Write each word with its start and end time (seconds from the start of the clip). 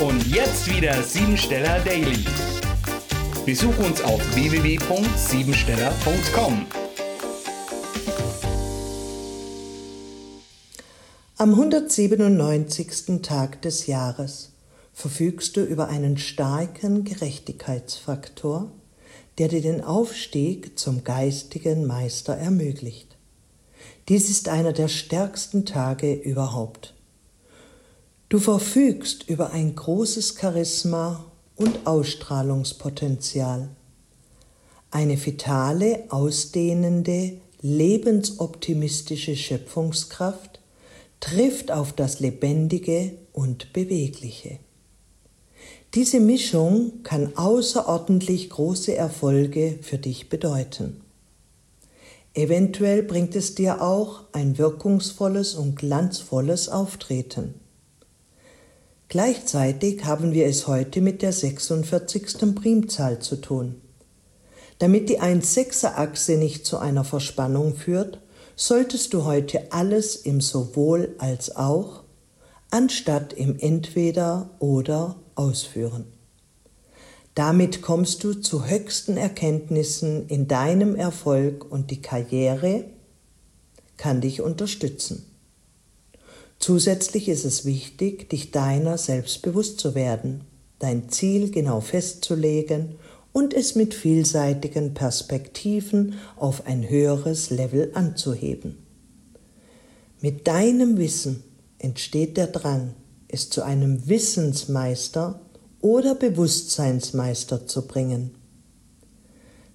Und 0.00 0.26
jetzt 0.26 0.68
wieder 0.68 1.00
Siebensteller 1.04 1.78
Daily. 1.84 2.24
Besuch 3.46 3.78
uns 3.78 4.02
auf 4.02 4.20
www.siebensteller.com. 4.34 6.66
Am 11.36 11.50
197. 11.50 13.22
Tag 13.22 13.62
des 13.62 13.86
Jahres 13.86 14.50
verfügst 14.92 15.56
du 15.56 15.62
über 15.62 15.86
einen 15.86 16.18
starken 16.18 17.04
Gerechtigkeitsfaktor, 17.04 18.72
der 19.38 19.46
dir 19.46 19.62
den 19.62 19.80
Aufstieg 19.80 20.76
zum 20.76 21.04
geistigen 21.04 21.86
Meister 21.86 22.36
ermöglicht. 22.36 23.16
Dies 24.08 24.28
ist 24.28 24.48
einer 24.48 24.72
der 24.72 24.88
stärksten 24.88 25.64
Tage 25.64 26.14
überhaupt. 26.14 26.94
Du 28.34 28.40
verfügst 28.40 29.28
über 29.28 29.52
ein 29.52 29.76
großes 29.76 30.34
Charisma 30.36 31.24
und 31.54 31.86
Ausstrahlungspotenzial. 31.86 33.68
Eine 34.90 35.24
vitale, 35.24 36.02
ausdehnende, 36.08 37.34
lebensoptimistische 37.60 39.36
Schöpfungskraft 39.36 40.58
trifft 41.20 41.70
auf 41.70 41.92
das 41.92 42.18
Lebendige 42.18 43.12
und 43.32 43.72
Bewegliche. 43.72 44.58
Diese 45.94 46.18
Mischung 46.18 47.04
kann 47.04 47.36
außerordentlich 47.36 48.50
große 48.50 48.96
Erfolge 48.96 49.78
für 49.80 49.98
dich 49.98 50.28
bedeuten. 50.28 51.02
Eventuell 52.34 53.04
bringt 53.04 53.36
es 53.36 53.54
dir 53.54 53.80
auch 53.80 54.24
ein 54.32 54.58
wirkungsvolles 54.58 55.54
und 55.54 55.76
glanzvolles 55.76 56.68
Auftreten. 56.68 57.60
Gleichzeitig 59.14 60.04
haben 60.06 60.32
wir 60.32 60.46
es 60.46 60.66
heute 60.66 61.00
mit 61.00 61.22
der 61.22 61.32
46. 61.32 62.52
Primzahl 62.52 63.20
zu 63.20 63.36
tun. 63.36 63.80
Damit 64.80 65.08
die 65.08 65.20
1-6er-Achse 65.20 66.32
nicht 66.32 66.66
zu 66.66 66.78
einer 66.78 67.04
Verspannung 67.04 67.76
führt, 67.76 68.18
solltest 68.56 69.14
du 69.14 69.24
heute 69.24 69.70
alles 69.70 70.16
im 70.16 70.40
sowohl 70.40 71.14
als 71.18 71.54
auch 71.54 72.02
anstatt 72.72 73.32
im 73.32 73.56
entweder 73.56 74.50
oder 74.58 75.14
ausführen. 75.36 76.06
Damit 77.36 77.82
kommst 77.82 78.24
du 78.24 78.34
zu 78.34 78.66
höchsten 78.66 79.16
Erkenntnissen 79.16 80.26
in 80.26 80.48
deinem 80.48 80.96
Erfolg 80.96 81.70
und 81.70 81.92
die 81.92 82.02
Karriere 82.02 82.86
kann 83.96 84.20
dich 84.20 84.40
unterstützen. 84.40 85.33
Zusätzlich 86.66 87.28
ist 87.28 87.44
es 87.44 87.66
wichtig, 87.66 88.30
dich 88.30 88.50
deiner 88.50 88.96
selbst 88.96 89.42
bewusst 89.42 89.78
zu 89.78 89.94
werden, 89.94 90.44
dein 90.78 91.10
Ziel 91.10 91.50
genau 91.50 91.82
festzulegen 91.82 92.94
und 93.34 93.52
es 93.52 93.74
mit 93.74 93.92
vielseitigen 93.92 94.94
Perspektiven 94.94 96.14
auf 96.36 96.66
ein 96.66 96.88
höheres 96.88 97.50
Level 97.50 97.90
anzuheben. 97.92 98.78
Mit 100.22 100.46
deinem 100.48 100.96
Wissen 100.96 101.44
entsteht 101.78 102.38
der 102.38 102.46
Drang, 102.46 102.94
es 103.28 103.50
zu 103.50 103.62
einem 103.62 104.08
Wissensmeister 104.08 105.42
oder 105.82 106.14
Bewusstseinsmeister 106.14 107.66
zu 107.66 107.86
bringen. 107.86 108.30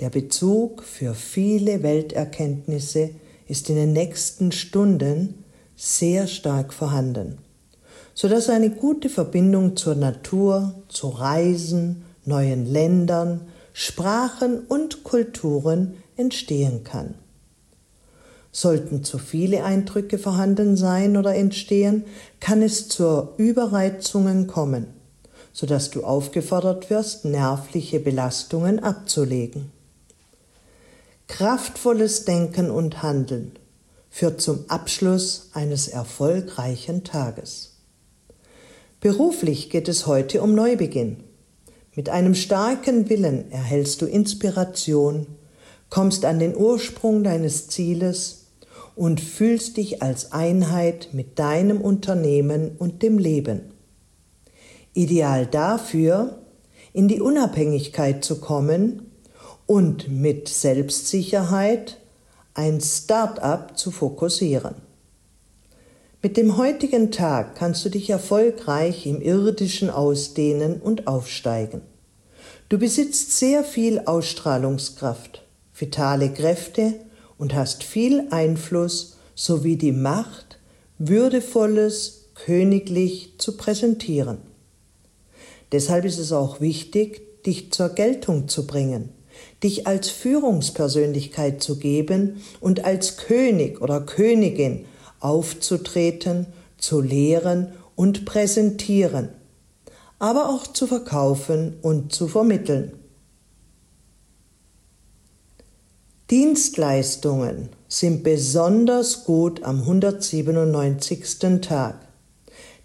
Der 0.00 0.08
Bezug 0.08 0.82
für 0.82 1.12
viele 1.12 1.82
Welterkenntnisse 1.82 3.10
ist 3.48 3.68
in 3.68 3.76
den 3.76 3.92
nächsten 3.92 4.50
Stunden 4.50 5.39
sehr 5.80 6.26
stark 6.26 6.74
vorhanden, 6.74 7.38
sodass 8.12 8.50
eine 8.50 8.68
gute 8.68 9.08
Verbindung 9.08 9.76
zur 9.76 9.94
Natur, 9.94 10.74
zu 10.88 11.08
Reisen, 11.08 12.04
neuen 12.26 12.66
Ländern, 12.66 13.48
Sprachen 13.72 14.60
und 14.60 15.04
Kulturen 15.04 15.94
entstehen 16.18 16.84
kann. 16.84 17.14
Sollten 18.52 19.04
zu 19.04 19.16
viele 19.16 19.64
Eindrücke 19.64 20.18
vorhanden 20.18 20.76
sein 20.76 21.16
oder 21.16 21.34
entstehen, 21.34 22.04
kann 22.40 22.60
es 22.60 22.88
zu 22.88 23.30
Überreizungen 23.38 24.48
kommen, 24.48 24.88
sodass 25.54 25.88
du 25.88 26.04
aufgefordert 26.04 26.90
wirst, 26.90 27.24
nervliche 27.24 28.00
Belastungen 28.00 28.80
abzulegen. 28.80 29.72
Kraftvolles 31.26 32.26
Denken 32.26 32.70
und 32.70 33.02
Handeln 33.02 33.52
führt 34.10 34.40
zum 34.40 34.64
Abschluss 34.68 35.50
eines 35.54 35.88
erfolgreichen 35.88 37.04
Tages. 37.04 37.76
Beruflich 39.00 39.70
geht 39.70 39.88
es 39.88 40.06
heute 40.06 40.42
um 40.42 40.54
Neubeginn. 40.54 41.24
Mit 41.94 42.10
einem 42.10 42.34
starken 42.34 43.08
Willen 43.08 43.50
erhältst 43.50 44.02
du 44.02 44.06
Inspiration, 44.06 45.26
kommst 45.88 46.24
an 46.24 46.38
den 46.38 46.54
Ursprung 46.54 47.24
deines 47.24 47.68
Zieles 47.68 48.48
und 48.94 49.20
fühlst 49.20 49.76
dich 49.76 50.02
als 50.02 50.32
Einheit 50.32 51.08
mit 51.12 51.38
deinem 51.38 51.80
Unternehmen 51.80 52.72
und 52.78 53.02
dem 53.02 53.16
Leben. 53.16 53.72
Ideal 54.92 55.46
dafür, 55.46 56.40
in 56.92 57.08
die 57.08 57.20
Unabhängigkeit 57.20 58.24
zu 58.24 58.40
kommen 58.40 59.12
und 59.66 60.10
mit 60.10 60.48
Selbstsicherheit 60.48 61.98
ein 62.54 62.80
Start-up 62.80 63.78
zu 63.78 63.90
fokussieren. 63.90 64.74
Mit 66.22 66.36
dem 66.36 66.56
heutigen 66.56 67.10
Tag 67.10 67.54
kannst 67.54 67.84
du 67.84 67.88
dich 67.88 68.10
erfolgreich 68.10 69.06
im 69.06 69.22
irdischen 69.22 69.88
ausdehnen 69.88 70.80
und 70.80 71.06
aufsteigen. 71.06 71.80
Du 72.68 72.78
besitzt 72.78 73.38
sehr 73.38 73.64
viel 73.64 74.00
Ausstrahlungskraft, 74.00 75.42
vitale 75.74 76.30
Kräfte 76.30 76.94
und 77.38 77.54
hast 77.54 77.84
viel 77.84 78.26
Einfluss 78.30 79.16
sowie 79.34 79.76
die 79.76 79.92
Macht, 79.92 80.58
würdevolles, 80.98 82.26
königlich 82.34 83.34
zu 83.38 83.56
präsentieren. 83.56 84.38
Deshalb 85.72 86.04
ist 86.04 86.18
es 86.18 86.32
auch 86.32 86.60
wichtig, 86.60 87.42
dich 87.44 87.72
zur 87.72 87.90
Geltung 87.90 88.48
zu 88.48 88.66
bringen 88.66 89.10
dich 89.62 89.86
als 89.86 90.08
Führungspersönlichkeit 90.08 91.62
zu 91.62 91.78
geben 91.78 92.42
und 92.60 92.84
als 92.84 93.16
König 93.16 93.80
oder 93.80 94.00
Königin 94.00 94.86
aufzutreten, 95.20 96.46
zu 96.78 97.00
lehren 97.00 97.72
und 97.94 98.24
präsentieren, 98.24 99.28
aber 100.18 100.48
auch 100.48 100.66
zu 100.66 100.86
verkaufen 100.86 101.76
und 101.82 102.14
zu 102.14 102.28
vermitteln. 102.28 102.92
Dienstleistungen 106.30 107.70
sind 107.88 108.22
besonders 108.22 109.24
gut 109.24 109.64
am 109.64 109.80
197. 109.80 111.60
Tag, 111.60 111.96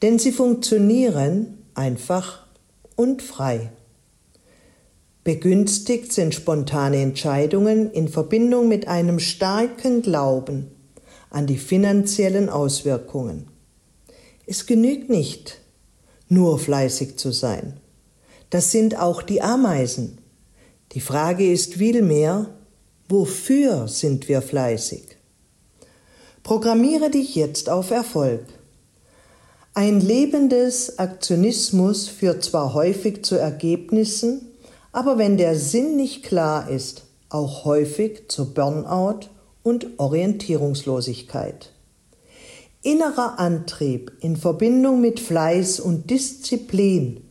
denn 0.00 0.18
sie 0.18 0.30
funktionieren 0.30 1.58
einfach 1.74 2.46
und 2.94 3.20
frei. 3.20 3.72
Begünstigt 5.24 6.12
sind 6.12 6.34
spontane 6.34 7.00
Entscheidungen 7.00 7.92
in 7.92 8.08
Verbindung 8.08 8.66
mit 8.66 8.88
einem 8.88 9.20
starken 9.20 10.02
Glauben 10.02 10.72
an 11.30 11.46
die 11.46 11.58
finanziellen 11.58 12.48
Auswirkungen. 12.48 13.46
Es 14.46 14.66
genügt 14.66 15.10
nicht, 15.10 15.60
nur 16.28 16.58
fleißig 16.58 17.18
zu 17.18 17.30
sein. 17.30 17.78
Das 18.50 18.72
sind 18.72 18.98
auch 18.98 19.22
die 19.22 19.40
Ameisen. 19.40 20.18
Die 20.92 21.00
Frage 21.00 21.50
ist 21.50 21.74
vielmehr, 21.74 22.50
wofür 23.08 23.86
sind 23.86 24.28
wir 24.28 24.42
fleißig? 24.42 25.16
Programmiere 26.42 27.10
dich 27.10 27.36
jetzt 27.36 27.70
auf 27.70 27.92
Erfolg. 27.92 28.44
Ein 29.74 30.00
lebendes 30.00 30.98
Aktionismus 30.98 32.08
führt 32.08 32.42
zwar 32.42 32.74
häufig 32.74 33.24
zu 33.24 33.36
Ergebnissen, 33.36 34.51
aber 34.92 35.18
wenn 35.18 35.36
der 35.36 35.56
Sinn 35.56 35.96
nicht 35.96 36.22
klar 36.22 36.68
ist, 36.68 37.04
auch 37.30 37.64
häufig 37.64 38.28
zu 38.28 38.52
Burnout 38.52 39.28
und 39.62 39.98
Orientierungslosigkeit. 39.98 41.72
Innerer 42.82 43.38
Antrieb 43.38 44.12
in 44.20 44.36
Verbindung 44.36 45.00
mit 45.00 45.20
Fleiß 45.20 45.80
und 45.80 46.10
Disziplin 46.10 47.22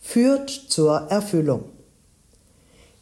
führt 0.00 0.50
zur 0.50 1.10
Erfüllung. 1.10 1.64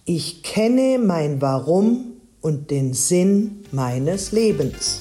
Ich 0.05 0.43
kenne 0.43 0.99
mein 0.99 1.40
Warum 1.40 2.20
und 2.40 2.70
den 2.70 2.93
Sinn 2.93 3.64
meines 3.72 4.32
Lebens. 4.32 5.00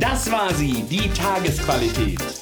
Das 0.00 0.30
war 0.30 0.54
sie, 0.54 0.84
die 0.88 1.10
Tagesqualität. 1.10 2.41